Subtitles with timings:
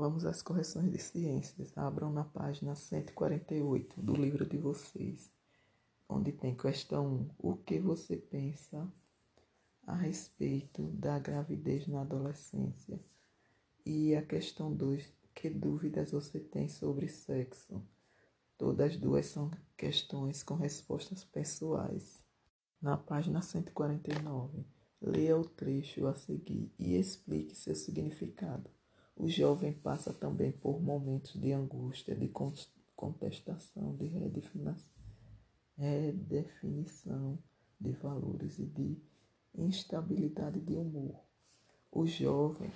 [0.00, 1.76] Vamos às correções de ciências.
[1.76, 5.30] Abram na página 148 do livro de vocês,
[6.08, 7.28] onde tem questão 1.
[7.38, 8.90] O que você pensa
[9.86, 12.98] a respeito da gravidez na adolescência?
[13.84, 15.06] E a questão 2.
[15.34, 17.86] Que dúvidas você tem sobre sexo?
[18.56, 22.24] Todas duas são questões com respostas pessoais.
[22.80, 24.64] Na página 149,
[24.98, 28.79] leia o trecho a seguir e explique seu significado.
[29.20, 32.32] O jovem passa também por momentos de angústia, de
[32.96, 34.06] contestação, de
[35.76, 37.38] redefinição
[37.78, 38.96] de valores e de
[39.54, 41.20] instabilidade de humor.
[41.92, 42.72] O jovem,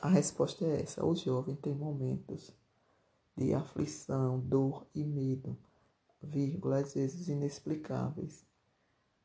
[0.00, 2.54] a resposta é essa: o jovem tem momentos
[3.36, 5.58] de aflição, dor e medo,
[6.22, 8.46] vírgula, às vezes inexplicáveis,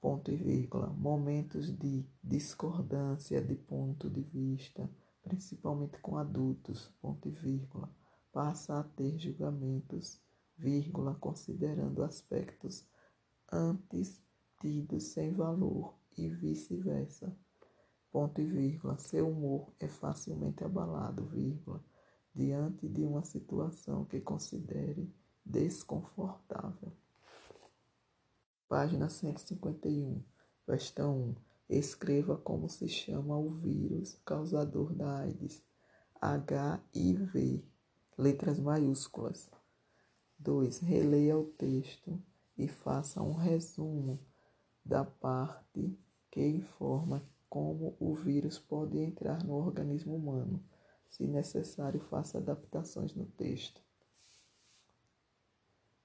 [0.00, 4.88] ponto e vírgula, momentos de discordância de ponto de vista
[5.22, 7.94] principalmente com adultos, ponto e vírgula,
[8.32, 10.20] passa a ter julgamentos,
[10.56, 12.86] vírgula, considerando aspectos
[13.52, 14.22] antes
[14.60, 17.36] tidos sem valor e vice-versa.
[18.12, 21.82] Ponto e vírgula, seu humor é facilmente abalado, vírgula,
[22.34, 25.12] diante de uma situação que considere
[25.44, 26.92] desconfortável.
[28.68, 30.22] Página 151,
[30.66, 31.49] questão 1.
[31.70, 35.62] Escreva como se chama o vírus causador da AIDS.
[36.20, 37.64] HIV,
[38.18, 39.48] letras maiúsculas.
[40.36, 40.80] 2.
[40.80, 42.20] Releia o texto
[42.58, 44.18] e faça um resumo
[44.84, 45.96] da parte
[46.28, 50.60] que informa como o vírus pode entrar no organismo humano.
[51.08, 53.80] Se necessário, faça adaptações no texto.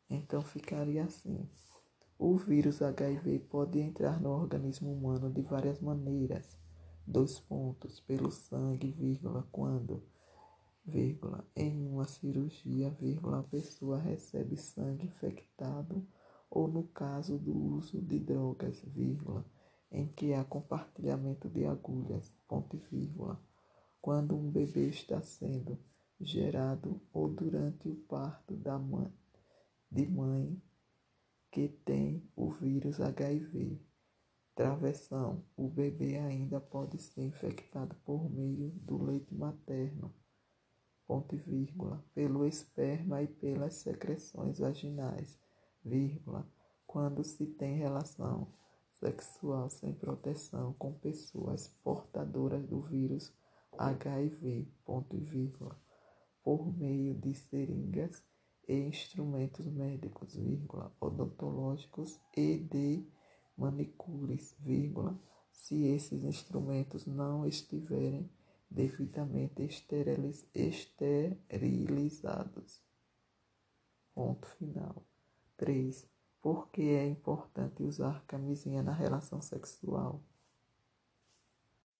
[0.07, 1.49] Então ficaria assim.
[2.17, 6.57] O vírus HIV pode entrar no organismo humano de várias maneiras.
[7.05, 10.01] Dois pontos, pelo sangue, vírgula, quando,
[10.85, 16.07] vírgula, em uma cirurgia, vírgula, a pessoa recebe sangue infectado
[16.49, 19.45] ou no caso do uso de drogas, vírgula,
[19.91, 23.37] em que há compartilhamento de agulhas, ponto e vírgula,
[24.01, 25.77] quando um bebê está sendo
[26.19, 29.13] gerado ou durante o parto da mãe,
[29.91, 30.61] de mãe
[31.55, 33.81] que tem o vírus HIV.
[34.53, 40.13] Travessão: o bebê ainda pode ser infectado por meio do leite materno,
[41.07, 45.39] ponto e vírgula, pelo esperma e pelas secreções vaginais,
[45.81, 46.45] vírgula,
[46.85, 48.51] quando se tem relação
[48.91, 53.33] sexual sem proteção com pessoas portadoras do vírus
[53.77, 55.79] HIV, ponto e vírgula,
[56.43, 58.21] por meio de seringas
[58.67, 63.07] e instrumentos médicos, vírgula, odontológicos e de
[63.57, 65.17] manicures, vírgula,
[65.51, 68.29] se esses instrumentos não estiverem
[68.69, 72.81] devidamente esteriliz esterilizados.
[74.13, 75.03] Ponto final.
[75.57, 76.07] 3.
[76.41, 80.21] Por que é importante usar camisinha na relação sexual?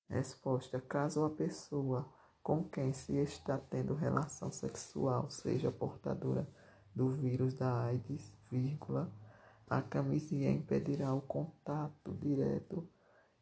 [0.07, 2.13] Resposta: caso a pessoa
[2.45, 6.47] com quem se está tendo relação sexual seja portadora
[6.94, 9.11] do vírus da AIDS, vírgula,
[9.67, 12.88] a camisinha impedirá o contato direto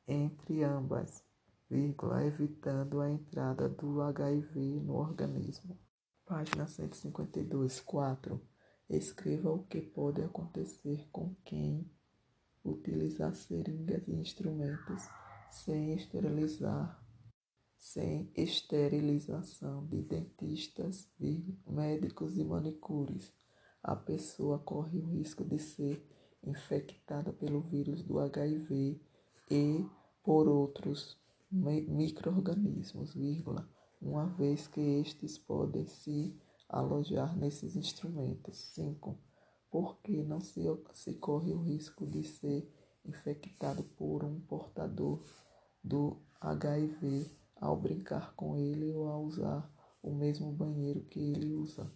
[0.07, 1.21] entre ambas,
[1.69, 5.77] vírgula, evitando a entrada do HIV no organismo.
[6.25, 8.41] Página 152, 4.
[8.89, 11.91] Escreva o que pode acontecer com quem
[12.63, 15.09] utilizar seringas e instrumentos
[15.51, 17.02] sem esterilizar
[17.83, 21.05] sem esterilização de dentistas,
[21.67, 23.33] médicos e manicures,
[23.83, 26.01] a pessoa corre o risco de ser
[26.41, 29.01] infectada pelo vírus do HIV
[29.51, 29.85] e
[30.23, 31.19] por outros
[31.51, 33.15] microorganismos,
[34.01, 36.39] uma vez que estes podem se
[36.69, 38.59] alojar nesses instrumentos.
[38.75, 39.19] 5.
[39.69, 40.63] Por que não se,
[40.93, 42.65] se corre o risco de ser
[43.03, 45.21] infectado por um portador
[45.83, 51.89] do HIV ao brincar com ele ou ao usar o mesmo banheiro que ele usa.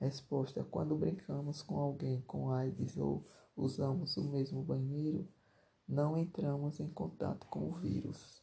[0.00, 3.24] Resposta: Quando brincamos com alguém com AIDS ou
[3.56, 5.28] usamos o mesmo banheiro,
[5.86, 8.42] não entramos em contato com o vírus.